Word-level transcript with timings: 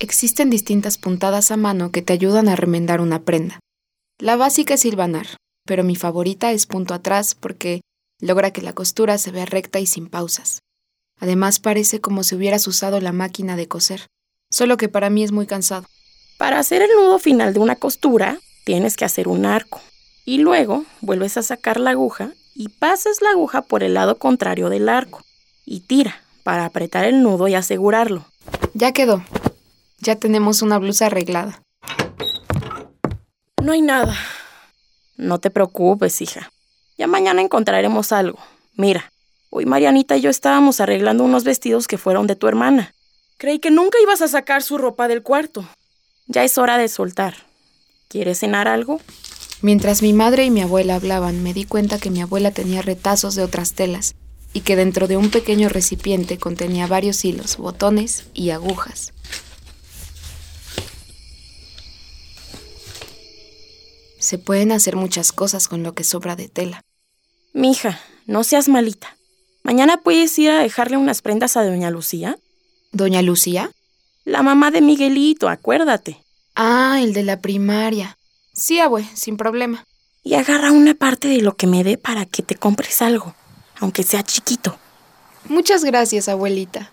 Existen 0.00 0.48
distintas 0.48 0.96
puntadas 0.96 1.50
a 1.50 1.56
mano 1.56 1.90
que 1.90 2.02
te 2.02 2.12
ayudan 2.12 2.48
a 2.48 2.54
remendar 2.54 3.00
una 3.00 3.22
prenda. 3.22 3.58
La 4.20 4.36
básica 4.36 4.74
es 4.74 4.84
hilvanar, 4.84 5.26
pero 5.66 5.82
mi 5.82 5.96
favorita 5.96 6.52
es 6.52 6.66
punto 6.66 6.94
atrás 6.94 7.34
porque 7.34 7.80
logra 8.20 8.52
que 8.52 8.62
la 8.62 8.72
costura 8.72 9.18
se 9.18 9.32
vea 9.32 9.44
recta 9.44 9.80
y 9.80 9.86
sin 9.86 10.08
pausas. 10.08 10.60
Además 11.18 11.58
parece 11.58 12.00
como 12.00 12.22
si 12.22 12.36
hubieras 12.36 12.68
usado 12.68 13.00
la 13.00 13.10
máquina 13.10 13.56
de 13.56 13.66
coser, 13.66 14.06
solo 14.50 14.76
que 14.76 14.88
para 14.88 15.10
mí 15.10 15.24
es 15.24 15.32
muy 15.32 15.46
cansado. 15.46 15.86
Para 16.38 16.60
hacer 16.60 16.80
el 16.82 16.90
nudo 16.94 17.18
final 17.18 17.52
de 17.52 17.58
una 17.58 17.74
costura, 17.74 18.38
tienes 18.64 18.96
que 18.96 19.04
hacer 19.04 19.26
un 19.26 19.46
arco 19.46 19.80
y 20.24 20.38
luego 20.38 20.84
vuelves 21.00 21.36
a 21.38 21.42
sacar 21.42 21.80
la 21.80 21.90
aguja 21.90 22.30
y 22.54 22.68
pasas 22.68 23.20
la 23.20 23.30
aguja 23.30 23.62
por 23.62 23.82
el 23.82 23.94
lado 23.94 24.18
contrario 24.18 24.68
del 24.68 24.88
arco 24.88 25.22
y 25.64 25.80
tira 25.80 26.22
para 26.44 26.66
apretar 26.66 27.04
el 27.04 27.20
nudo 27.24 27.48
y 27.48 27.56
asegurarlo. 27.56 28.26
Ya 28.74 28.92
quedó. 28.92 29.24
Ya 30.00 30.16
tenemos 30.16 30.62
una 30.62 30.78
blusa 30.78 31.06
arreglada. 31.06 31.62
No 33.62 33.72
hay 33.72 33.82
nada. 33.82 34.16
No 35.16 35.40
te 35.40 35.50
preocupes, 35.50 36.22
hija. 36.22 36.50
Ya 36.96 37.06
mañana 37.06 37.42
encontraremos 37.42 38.12
algo. 38.12 38.38
Mira, 38.76 39.10
hoy 39.50 39.66
Marianita 39.66 40.16
y 40.16 40.20
yo 40.20 40.30
estábamos 40.30 40.80
arreglando 40.80 41.24
unos 41.24 41.44
vestidos 41.44 41.88
que 41.88 41.98
fueron 41.98 42.26
de 42.26 42.36
tu 42.36 42.46
hermana. 42.46 42.94
Creí 43.38 43.58
que 43.58 43.70
nunca 43.70 43.98
ibas 44.02 44.22
a 44.22 44.28
sacar 44.28 44.62
su 44.62 44.78
ropa 44.78 45.08
del 45.08 45.22
cuarto. 45.22 45.68
Ya 46.26 46.44
es 46.44 46.58
hora 46.58 46.78
de 46.78 46.88
soltar. 46.88 47.34
¿Quieres 48.08 48.38
cenar 48.38 48.68
algo? 48.68 49.00
Mientras 49.60 50.02
mi 50.02 50.12
madre 50.12 50.44
y 50.44 50.50
mi 50.50 50.60
abuela 50.60 50.94
hablaban, 50.94 51.42
me 51.42 51.52
di 51.52 51.64
cuenta 51.64 51.98
que 51.98 52.10
mi 52.10 52.20
abuela 52.20 52.52
tenía 52.52 52.82
retazos 52.82 53.34
de 53.34 53.42
otras 53.42 53.72
telas 53.72 54.14
y 54.52 54.60
que 54.60 54.76
dentro 54.76 55.08
de 55.08 55.16
un 55.16 55.30
pequeño 55.30 55.68
recipiente 55.68 56.38
contenía 56.38 56.86
varios 56.86 57.24
hilos, 57.24 57.56
botones 57.56 58.24
y 58.34 58.50
agujas. 58.50 59.12
Se 64.18 64.38
pueden 64.38 64.72
hacer 64.72 64.96
muchas 64.96 65.32
cosas 65.32 65.68
con 65.68 65.82
lo 65.82 65.94
que 65.94 66.04
sobra 66.04 66.36
de 66.36 66.48
tela. 66.48 66.82
Mija, 67.52 68.00
no 68.26 68.44
seas 68.44 68.68
malita. 68.68 69.16
Mañana 69.62 69.98
puedes 69.98 70.38
ir 70.38 70.50
a 70.50 70.60
dejarle 70.60 70.96
unas 70.96 71.22
prendas 71.22 71.56
a 71.56 71.64
doña 71.64 71.90
Lucía. 71.90 72.38
¿Doña 72.92 73.22
Lucía? 73.22 73.70
La 74.24 74.42
mamá 74.42 74.70
de 74.70 74.80
Miguelito, 74.80 75.48
acuérdate. 75.48 76.22
Ah, 76.54 76.98
el 77.02 77.12
de 77.12 77.22
la 77.22 77.40
primaria. 77.40 78.18
Sí, 78.52 78.80
abue, 78.80 79.04
sin 79.14 79.36
problema. 79.36 79.84
Y 80.22 80.34
agarra 80.34 80.72
una 80.72 80.94
parte 80.94 81.28
de 81.28 81.40
lo 81.40 81.56
que 81.56 81.66
me 81.66 81.84
dé 81.84 81.96
para 81.96 82.26
que 82.26 82.42
te 82.42 82.56
compres 82.56 83.00
algo, 83.02 83.34
aunque 83.78 84.02
sea 84.02 84.22
chiquito. 84.22 84.78
Muchas 85.48 85.84
gracias, 85.84 86.28
abuelita. 86.28 86.90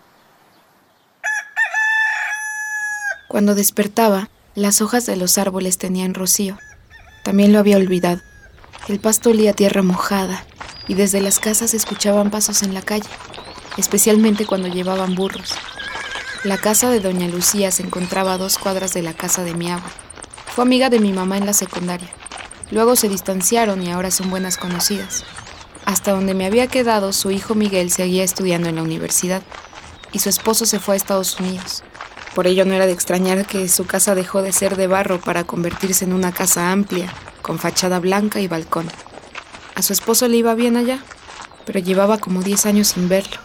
Cuando 3.28 3.56
despertaba, 3.56 4.30
las 4.54 4.82
hojas 4.82 5.06
de 5.06 5.18
los 5.18 5.38
árboles 5.38 5.78
tenían 5.78 6.14
rocío. 6.14 6.58
También 7.26 7.52
lo 7.52 7.58
había 7.58 7.78
olvidado. 7.78 8.22
El 8.88 9.00
pasto 9.00 9.32
olía 9.32 9.54
tierra 9.54 9.82
mojada 9.82 10.46
y 10.88 10.94
desde 10.94 11.22
las 11.22 11.40
casas 11.40 11.72
se 11.72 11.78
escuchaban 11.78 12.30
pasos 12.30 12.62
en 12.62 12.76
la 12.76 12.84
calle, 12.84 13.10
especialmente 13.78 14.46
cuando 14.46 14.68
llevaban 14.68 15.16
burros. 15.16 15.56
La 16.44 16.60
casa 16.60 16.92
de 16.92 17.00
doña 17.00 17.28
Lucía 17.28 17.72
se 17.72 17.82
encontraba 17.82 18.34
a 18.34 18.38
dos 18.38 18.60
cuadras 18.60 18.94
de 18.94 19.02
la 19.02 19.14
casa 19.14 19.44
de 19.44 19.56
mi 19.56 19.72
abuela. 19.72 19.90
Fue 20.54 20.64
amiga 20.64 20.92
de 20.92 21.00
mi 21.00 21.14
mamá 21.14 21.38
en 21.38 21.48
la 21.48 21.54
secundaria. 21.54 22.10
Luego 22.70 22.96
se 22.96 23.10
distanciaron 23.10 23.82
y 23.82 23.92
ahora 23.92 24.12
son 24.12 24.30
buenas 24.30 24.58
conocidas. 24.58 25.24
Hasta 25.84 26.12
donde 26.12 26.36
me 26.36 26.46
había 26.46 26.68
quedado, 26.68 27.12
su 27.12 27.32
hijo 27.32 27.56
Miguel 27.56 27.90
seguía 27.90 28.24
estudiando 28.24 28.70
en 28.70 28.76
la 28.76 28.84
universidad 28.84 29.42
y 30.12 30.20
su 30.20 30.30
esposo 30.30 30.68
se 30.68 30.80
fue 30.80 30.94
a 30.94 30.98
Estados 30.98 31.40
Unidos. 31.40 31.84
Por 32.36 32.48
ello 32.48 32.66
no 32.66 32.74
era 32.74 32.86
de 32.86 32.92
extrañar 32.92 33.48
que 33.48 33.70
su 33.70 33.88
casa 33.88 34.14
dejó 34.14 34.42
de 34.42 34.52
ser 34.52 34.76
de 34.76 34.88
barro 34.88 35.22
para 35.22 35.46
convertirse 35.46 36.04
en 36.04 36.12
una 36.12 36.34
casa 36.34 36.74
amplia, 36.74 37.12
con 37.42 37.60
fachada 37.60 38.00
blanca 38.00 38.42
y 38.42 38.50
balcón. 38.50 38.88
A 39.74 39.82
su 39.82 39.94
esposo 39.94 40.28
le 40.28 40.36
iba 40.36 40.54
bien 40.54 40.76
allá, 40.76 41.02
pero 41.66 41.80
llevaba 41.80 42.18
como 42.18 42.44
10 42.44 42.66
años 42.66 42.90
sin 42.90 43.08
verlo. 43.08 43.38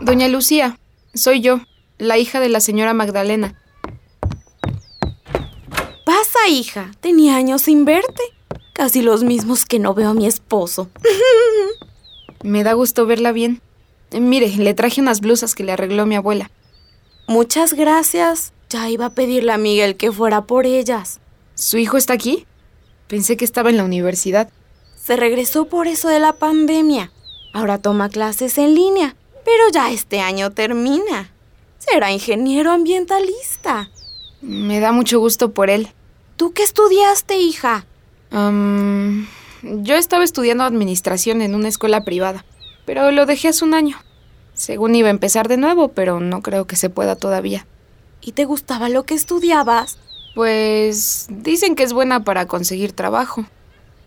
Doña 0.00 0.26
Lucía, 0.26 0.80
soy 1.14 1.42
yo, 1.42 1.60
la 1.96 2.18
hija 2.18 2.40
de 2.40 2.48
la 2.48 2.58
señora 2.58 2.92
Magdalena. 2.92 3.54
Pasa, 6.04 6.48
hija. 6.48 6.90
Tenía 7.00 7.36
años 7.36 7.62
sin 7.62 7.84
verte. 7.84 8.22
Casi 8.72 9.00
los 9.00 9.22
mismos 9.22 9.64
que 9.64 9.78
no 9.78 9.94
veo 9.94 10.10
a 10.10 10.14
mi 10.14 10.26
esposo. 10.26 10.90
Me 12.42 12.64
da 12.64 12.72
gusto 12.72 13.06
verla 13.06 13.30
bien. 13.30 13.60
Mire, 14.10 14.48
le 14.48 14.74
traje 14.74 15.00
unas 15.00 15.20
blusas 15.20 15.54
que 15.54 15.62
le 15.62 15.70
arregló 15.70 16.04
mi 16.04 16.16
abuela. 16.16 16.50
Muchas 17.30 17.74
gracias. 17.74 18.52
Ya 18.70 18.88
iba 18.88 19.06
a 19.06 19.10
pedirle 19.10 19.52
a 19.52 19.56
Miguel 19.56 19.94
que 19.94 20.10
fuera 20.10 20.46
por 20.46 20.66
ellas. 20.66 21.20
¿Su 21.54 21.78
hijo 21.78 21.96
está 21.96 22.12
aquí? 22.12 22.44
Pensé 23.06 23.36
que 23.36 23.44
estaba 23.44 23.70
en 23.70 23.76
la 23.76 23.84
universidad. 23.84 24.50
Se 25.00 25.14
regresó 25.14 25.66
por 25.66 25.86
eso 25.86 26.08
de 26.08 26.18
la 26.18 26.32
pandemia. 26.32 27.12
Ahora 27.52 27.78
toma 27.78 28.08
clases 28.08 28.58
en 28.58 28.74
línea, 28.74 29.14
pero 29.44 29.62
ya 29.72 29.92
este 29.92 30.18
año 30.18 30.50
termina. 30.50 31.30
Será 31.78 32.10
ingeniero 32.10 32.72
ambientalista. 32.72 33.90
Me 34.40 34.80
da 34.80 34.90
mucho 34.90 35.20
gusto 35.20 35.52
por 35.52 35.70
él. 35.70 35.86
¿Tú 36.36 36.52
qué 36.52 36.64
estudiaste, 36.64 37.36
hija? 37.38 37.86
yo 38.32 39.94
estaba 39.94 40.24
estudiando 40.24 40.64
administración 40.64 41.42
en 41.42 41.54
una 41.54 41.68
escuela 41.68 42.02
privada, 42.02 42.44
pero 42.86 43.12
lo 43.12 43.24
dejé 43.24 43.48
hace 43.48 43.64
un 43.64 43.74
año. 43.74 43.98
Según 44.60 44.94
iba 44.94 45.08
a 45.08 45.10
empezar 45.10 45.48
de 45.48 45.56
nuevo, 45.56 45.88
pero 45.88 46.20
no 46.20 46.42
creo 46.42 46.66
que 46.66 46.76
se 46.76 46.90
pueda 46.90 47.16
todavía. 47.16 47.66
¿Y 48.20 48.32
te 48.32 48.44
gustaba 48.44 48.90
lo 48.90 49.04
que 49.04 49.14
estudiabas? 49.14 49.96
Pues 50.34 51.28
dicen 51.30 51.74
que 51.74 51.82
es 51.82 51.94
buena 51.94 52.24
para 52.24 52.44
conseguir 52.44 52.92
trabajo. 52.92 53.46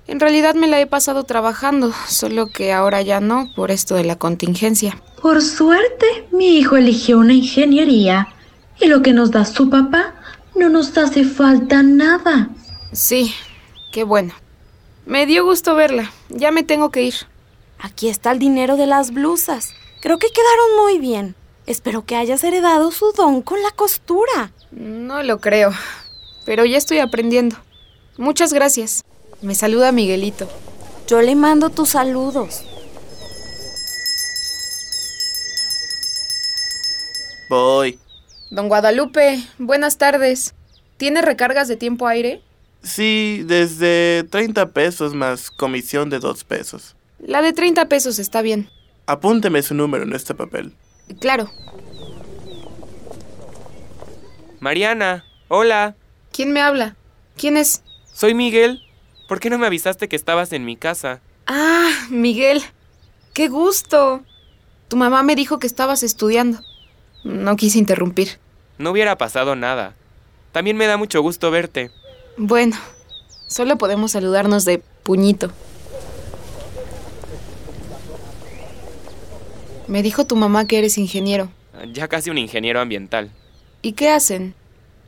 En 0.05 0.19
realidad 0.19 0.53
me 0.53 0.67
la 0.67 0.79
he 0.79 0.85
pasado 0.85 1.23
trabajando, 1.23 1.91
solo 2.07 2.51
que 2.51 2.71
ahora 2.71 3.01
ya 3.01 3.19
no, 3.19 3.49
por 3.55 3.71
esto 3.71 3.95
de 3.95 4.03
la 4.03 4.15
contingencia. 4.15 5.01
Por 5.23 5.41
suerte, 5.41 6.27
mi 6.31 6.59
hijo 6.59 6.77
eligió 6.77 7.17
una 7.17 7.33
ingeniería 7.33 8.27
y 8.79 8.89
lo 8.89 9.01
que 9.01 9.11
nos 9.11 9.31
da 9.31 9.45
su 9.45 9.71
papá 9.71 10.13
no 10.53 10.69
nos 10.69 10.95
hace 10.99 11.23
falta 11.23 11.81
nada. 11.81 12.49
Sí, 12.91 13.33
qué 13.91 14.03
bueno. 14.03 14.35
Me 15.07 15.25
dio 15.25 15.45
gusto 15.45 15.73
verla. 15.73 16.11
Ya 16.29 16.51
me 16.51 16.61
tengo 16.61 16.91
que 16.91 17.01
ir. 17.01 17.15
Aquí 17.79 18.07
está 18.07 18.31
el 18.31 18.37
dinero 18.37 18.77
de 18.77 18.85
las 18.85 19.09
blusas. 19.09 19.73
Creo 20.03 20.19
que 20.19 20.27
quedaron 20.27 20.83
muy 20.83 20.99
bien. 20.99 21.33
Espero 21.65 22.05
que 22.05 22.17
hayas 22.17 22.43
heredado 22.43 22.91
su 22.91 23.13
don 23.13 23.41
con 23.41 23.63
la 23.63 23.71
costura. 23.71 24.51
No 24.69 25.23
lo 25.23 25.39
creo, 25.39 25.71
pero 26.45 26.65
ya 26.65 26.77
estoy 26.77 26.99
aprendiendo. 26.99 27.55
Muchas 28.17 28.51
gracias. 28.51 29.05
Me 29.41 29.55
saluda 29.55 29.93
Miguelito. 29.93 30.49
Yo 31.07 31.21
le 31.21 31.35
mando 31.35 31.69
tus 31.69 31.91
saludos. 31.91 32.65
Voy. 37.47 37.97
Don 38.51 38.67
Guadalupe, 38.67 39.41
buenas 39.57 39.97
tardes. 39.97 40.53
¿Tiene 40.97 41.21
recargas 41.21 41.69
de 41.69 41.77
tiempo 41.77 42.07
aire? 42.07 42.41
Sí, 42.83 43.43
desde 43.45 44.25
30 44.29 44.73
pesos 44.73 45.13
más 45.13 45.49
comisión 45.49 46.09
de 46.09 46.19
2 46.19 46.43
pesos. 46.43 46.97
La 47.19 47.41
de 47.41 47.53
30 47.53 47.87
pesos 47.87 48.19
está 48.19 48.41
bien. 48.41 48.69
Apúnteme 49.05 49.61
su 49.61 49.73
número 49.73 50.03
en 50.03 50.13
este 50.13 50.33
papel. 50.33 50.73
Claro. 51.19 51.49
Mariana, 54.59 55.25
hola. 55.49 55.95
¿Quién 56.31 56.53
me 56.53 56.61
habla? 56.61 56.95
¿Quién 57.35 57.57
es? 57.57 57.83
Soy 58.13 58.33
Miguel. 58.33 58.81
¿Por 59.27 59.39
qué 59.39 59.49
no 59.49 59.57
me 59.57 59.67
avisaste 59.67 60.07
que 60.07 60.15
estabas 60.15 60.53
en 60.53 60.63
mi 60.63 60.77
casa? 60.77 61.19
Ah, 61.47 61.91
Miguel. 62.09 62.61
¡Qué 63.33 63.49
gusto! 63.49 64.21
Tu 64.87 64.95
mamá 64.95 65.23
me 65.23 65.35
dijo 65.35 65.59
que 65.59 65.67
estabas 65.67 66.03
estudiando. 66.03 66.59
No 67.23 67.55
quise 67.55 67.79
interrumpir. 67.79 68.39
No 68.77 68.91
hubiera 68.91 69.17
pasado 69.17 69.55
nada. 69.55 69.95
También 70.51 70.77
me 70.77 70.87
da 70.87 70.97
mucho 70.97 71.21
gusto 71.21 71.51
verte. 71.51 71.91
Bueno, 72.37 72.77
solo 73.47 73.77
podemos 73.77 74.11
saludarnos 74.11 74.65
de 74.65 74.79
puñito. 75.03 75.51
Me 79.93 80.01
dijo 80.01 80.25
tu 80.25 80.35
mamá 80.35 80.65
que 80.65 80.79
eres 80.79 80.97
ingeniero. 80.97 81.51
Ya 81.93 82.07
casi 82.07 82.31
un 82.31 82.39
ingeniero 82.39 82.79
ambiental. 82.79 83.29
¿Y 83.83 83.91
qué 83.91 84.09
hacen? 84.09 84.55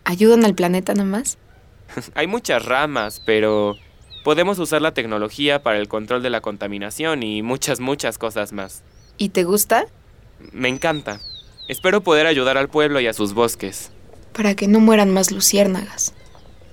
¿Ayudan 0.04 0.46
al 0.46 0.54
planeta 0.54 0.94
nomás? 0.94 1.40
Hay 2.14 2.28
muchas 2.28 2.64
ramas, 2.64 3.20
pero 3.26 3.78
podemos 4.24 4.60
usar 4.60 4.84
la 4.84 4.94
tecnología 4.94 5.64
para 5.64 5.80
el 5.80 5.88
control 5.88 6.22
de 6.22 6.30
la 6.30 6.42
contaminación 6.42 7.24
y 7.24 7.42
muchas, 7.42 7.80
muchas 7.80 8.20
cosas 8.20 8.54
más. 8.54 8.84
¿Y 9.18 9.30
te 9.30 9.44
gusta? 9.44 9.88
Me 10.52 10.70
encanta. 10.70 11.20
Espero 11.68 12.02
poder 12.02 12.28
ayudar 12.28 12.56
al 12.60 12.70
pueblo 12.70 13.00
y 13.00 13.08
a 13.08 13.14
sus 13.14 13.34
bosques. 13.34 13.90
Para 14.34 14.54
que 14.54 14.68
no 14.68 14.80
mueran 14.82 15.12
más 15.12 15.32
luciérnagas. 15.32 16.14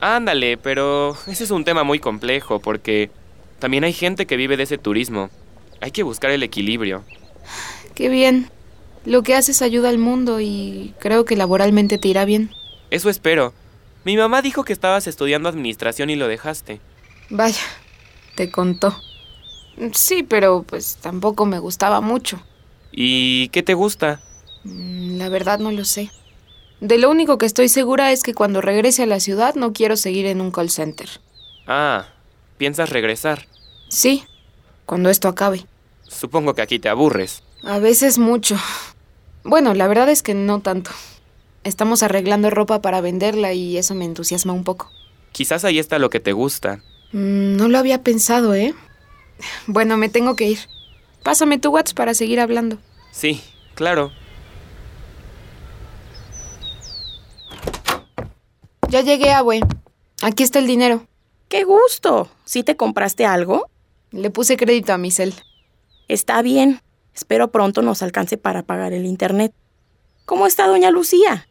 Ándale, 0.00 0.58
pero 0.58 1.16
ese 1.28 1.44
es 1.44 1.50
un 1.50 1.64
tema 1.64 1.82
muy 1.82 1.98
complejo 1.98 2.60
porque 2.60 3.10
también 3.58 3.84
hay 3.84 3.94
gente 3.94 4.26
que 4.26 4.36
vive 4.36 4.58
de 4.58 4.64
ese 4.64 4.76
turismo. 4.76 5.30
Hay 5.80 5.92
que 5.92 6.02
buscar 6.02 6.30
el 6.30 6.42
equilibrio. 6.42 7.04
Qué 7.94 8.08
bien. 8.08 8.50
Lo 9.04 9.22
que 9.22 9.34
haces 9.34 9.62
ayuda 9.62 9.88
al 9.88 9.98
mundo 9.98 10.40
y 10.40 10.94
creo 11.00 11.24
que 11.24 11.36
laboralmente 11.36 11.98
te 11.98 12.08
irá 12.08 12.24
bien. 12.24 12.50
Eso 12.90 13.10
espero. 13.10 13.52
Mi 14.04 14.16
mamá 14.16 14.42
dijo 14.42 14.64
que 14.64 14.72
estabas 14.72 15.06
estudiando 15.06 15.48
administración 15.48 16.10
y 16.10 16.16
lo 16.16 16.28
dejaste. 16.28 16.80
Vaya, 17.30 17.60
te 18.34 18.50
contó. 18.50 18.96
Sí, 19.94 20.22
pero 20.22 20.62
pues 20.62 20.96
tampoco 21.00 21.46
me 21.46 21.58
gustaba 21.58 22.00
mucho. 22.00 22.42
¿Y 22.92 23.48
qué 23.48 23.62
te 23.62 23.74
gusta? 23.74 24.20
Mm, 24.64 25.18
La 25.18 25.28
verdad 25.28 25.58
no 25.58 25.72
lo 25.72 25.84
sé. 25.84 26.10
De 26.80 26.98
lo 26.98 27.10
único 27.10 27.38
que 27.38 27.46
estoy 27.46 27.68
segura 27.68 28.10
es 28.12 28.22
que 28.22 28.34
cuando 28.34 28.60
regrese 28.60 29.04
a 29.04 29.06
la 29.06 29.20
ciudad 29.20 29.54
no 29.54 29.72
quiero 29.72 29.96
seguir 29.96 30.26
en 30.26 30.40
un 30.40 30.50
call 30.50 30.68
center. 30.70 31.08
Ah, 31.66 32.06
¿piensas 32.58 32.90
regresar? 32.90 33.46
Sí, 33.88 34.24
cuando 34.84 35.08
esto 35.08 35.28
acabe. 35.28 35.64
Supongo 36.08 36.54
que 36.54 36.62
aquí 36.62 36.78
te 36.80 36.88
aburres. 36.88 37.42
A 37.64 37.78
veces 37.78 38.18
mucho. 38.18 38.56
Bueno, 39.44 39.74
la 39.74 39.86
verdad 39.88 40.08
es 40.08 40.22
que 40.22 40.34
no 40.34 40.60
tanto. 40.60 40.90
Estamos 41.64 42.02
arreglando 42.02 42.50
ropa 42.50 42.82
para 42.82 43.00
venderla 43.00 43.52
y 43.52 43.78
eso 43.78 43.94
me 43.94 44.04
entusiasma 44.04 44.52
un 44.52 44.64
poco. 44.64 44.90
Quizás 45.30 45.64
ahí 45.64 45.78
está 45.78 45.98
lo 45.98 46.10
que 46.10 46.20
te 46.20 46.32
gusta. 46.32 46.82
Mm, 47.12 47.56
no 47.56 47.68
lo 47.68 47.78
había 47.78 48.02
pensado, 48.02 48.54
¿eh? 48.54 48.74
Bueno, 49.66 49.96
me 49.96 50.08
tengo 50.08 50.36
que 50.36 50.48
ir. 50.48 50.58
Pásame 51.22 51.58
tu 51.58 51.70
WhatsApp 51.70 51.96
para 51.96 52.14
seguir 52.14 52.40
hablando. 52.40 52.78
Sí, 53.12 53.40
claro. 53.74 54.12
Ya 58.88 59.00
llegué, 59.00 59.32
abue. 59.32 59.60
Aquí 60.20 60.42
está 60.42 60.58
el 60.58 60.66
dinero. 60.66 61.06
¡Qué 61.48 61.64
gusto! 61.64 62.28
¿Sí 62.44 62.62
te 62.62 62.76
compraste 62.76 63.24
algo? 63.24 63.68
Le 64.10 64.30
puse 64.30 64.56
crédito 64.56 64.92
a 64.92 64.98
mi 64.98 65.10
cel. 65.10 65.34
Está 66.08 66.42
bien. 66.42 66.80
Espero 67.14 67.50
pronto 67.50 67.82
nos 67.82 68.02
alcance 68.02 68.36
para 68.36 68.62
pagar 68.62 68.92
el 68.92 69.06
internet. 69.06 69.52
¿Cómo 70.24 70.46
está 70.46 70.66
doña 70.66 70.90
Lucía? 70.90 71.46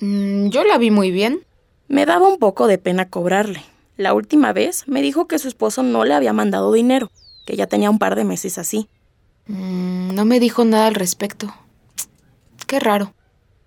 Mm, 0.00 0.48
yo 0.48 0.64
la 0.64 0.78
vi 0.78 0.90
muy 0.90 1.10
bien. 1.10 1.44
Me 1.88 2.06
daba 2.06 2.28
un 2.28 2.38
poco 2.38 2.66
de 2.66 2.78
pena 2.78 3.08
cobrarle. 3.08 3.62
La 3.96 4.14
última 4.14 4.52
vez 4.52 4.86
me 4.86 5.02
dijo 5.02 5.26
que 5.26 5.38
su 5.38 5.48
esposo 5.48 5.82
no 5.82 6.04
le 6.04 6.14
había 6.14 6.32
mandado 6.32 6.72
dinero, 6.72 7.10
que 7.46 7.56
ya 7.56 7.66
tenía 7.66 7.90
un 7.90 7.98
par 7.98 8.14
de 8.14 8.24
meses 8.24 8.58
así. 8.58 8.88
Mm, 9.46 10.14
no 10.14 10.24
me 10.24 10.40
dijo 10.40 10.64
nada 10.64 10.86
al 10.86 10.94
respecto. 10.94 11.52
Qué 12.66 12.78
raro. 12.80 13.14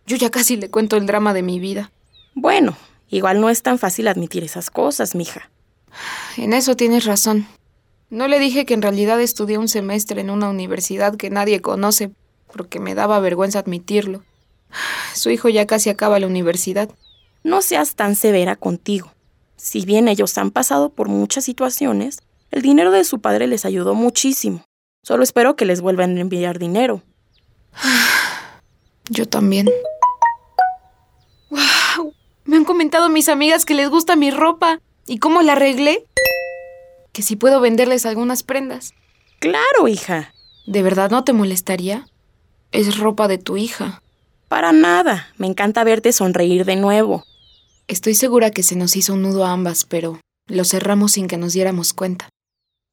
Yo 0.06 0.18
ya 0.18 0.30
casi 0.30 0.58
le 0.58 0.70
cuento 0.70 0.98
el 0.98 1.06
drama 1.06 1.34
de 1.34 1.44
mi 1.44 1.60
vida. 1.60 1.92
Bueno, 2.34 2.78
igual 3.10 3.42
no 3.42 3.50
es 3.50 3.62
tan 3.62 3.80
fácil 3.80 4.08
admitir 4.08 4.44
esas 4.44 4.70
cosas, 4.70 5.16
mija. 5.16 5.50
En 6.38 6.54
eso 6.54 6.76
tienes 6.76 7.06
razón. 7.06 7.48
No 8.12 8.28
le 8.28 8.40
dije 8.40 8.66
que 8.66 8.74
en 8.74 8.82
realidad 8.82 9.22
estudié 9.22 9.58
un 9.58 9.70
semestre 9.70 10.20
en 10.20 10.30
una 10.30 10.50
universidad 10.50 11.16
que 11.16 11.30
nadie 11.30 11.62
conoce, 11.62 12.12
porque 12.52 12.82
me 12.82 12.94
daba 12.94 13.22
vergüenza 13.22 13.60
admitirlo. 13.60 14.22
Su 15.16 15.30
hijo 15.30 15.48
ya 15.48 15.66
casi 15.66 15.90
acaba 15.90 16.20
la 16.20 16.28
universidad. 16.28 16.90
No 17.44 17.62
seas 17.62 17.96
tan 17.96 18.18
severa 18.18 18.58
contigo. 18.58 19.14
Si 19.56 19.86
bien 19.86 20.10
ellos 20.10 20.38
han 20.38 20.52
pasado 20.52 20.90
por 20.90 21.08
muchas 21.08 21.46
situaciones, 21.46 22.20
el 22.52 22.62
dinero 22.62 22.92
de 22.92 23.06
su 23.06 23.22
padre 23.22 23.48
les 23.48 23.64
ayudó 23.64 23.96
muchísimo. 23.96 24.66
Solo 25.04 25.24
espero 25.24 25.56
que 25.56 25.66
les 25.66 25.80
vuelvan 25.80 26.18
a 26.18 26.20
enviar 26.22 26.60
dinero. 26.60 27.02
Yo 29.10 29.26
también. 29.26 29.70
¡Wow! 31.50 32.14
Me 32.44 32.58
han 32.58 32.66
comentado 32.66 33.08
mis 33.08 33.30
amigas 33.30 33.64
que 33.64 33.74
les 33.74 33.90
gusta 33.90 34.18
mi 34.18 34.32
ropa. 34.32 34.82
¿Y 35.08 35.20
cómo 35.20 35.42
la 35.42 35.54
arreglé? 35.54 36.06
Que 37.12 37.22
si 37.22 37.36
puedo 37.36 37.60
venderles 37.60 38.06
algunas 38.06 38.44
prendas. 38.44 38.94
Claro, 39.40 39.88
hija. 39.88 40.34
¿De 40.66 40.84
verdad 40.84 41.10
no 41.10 41.24
te 41.24 41.34
molestaría? 41.34 42.08
Es 42.72 42.98
ropa 42.98 43.28
de 43.28 43.38
tu 43.38 43.58
hija. 43.58 44.02
Para 44.48 44.72
nada. 44.72 45.28
Me 45.38 45.48
encanta 45.48 45.84
verte 45.84 46.14
sonreír 46.14 46.66
de 46.66 46.76
nuevo. 46.76 47.26
Estoy 47.88 48.16
segura 48.16 48.52
que 48.52 48.64
se 48.64 48.76
nos 48.76 48.96
hizo 48.96 49.14
un 49.14 49.24
nudo 49.24 49.46
a 49.46 49.52
ambas, 49.52 49.86
pero 49.86 50.20
lo 50.48 50.64
cerramos 50.64 51.14
sin 51.14 51.28
que 51.28 51.38
nos 51.38 51.54
diéramos 51.54 51.94
cuenta. 51.94 52.30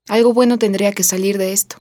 Algo 0.08 0.32
bueno 0.32 0.58
tendría 0.58 0.92
que 0.92 1.04
salir 1.04 1.38
de 1.38 1.52
esto. 1.52 1.76